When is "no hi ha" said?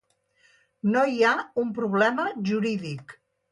0.95-1.35